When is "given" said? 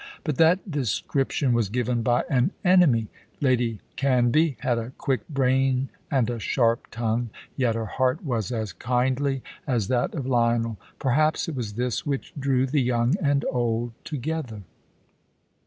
1.69-2.01